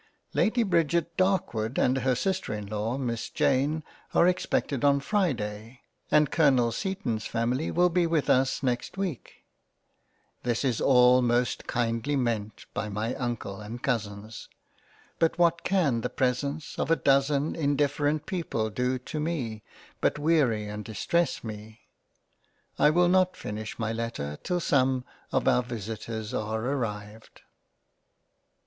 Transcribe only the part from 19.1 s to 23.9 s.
me, but weary and distress me—. I will not finish